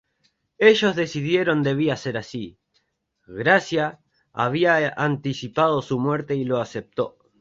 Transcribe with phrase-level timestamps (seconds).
[0.57, 2.57] Ellos decidieron debía ser así,
[3.27, 3.99] Gracia
[4.33, 7.19] había anticipado su muerte y lo aceptó.